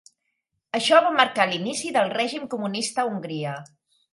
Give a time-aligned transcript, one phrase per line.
[0.77, 3.55] Això va marcar l'inici del règim comunista a Hongria.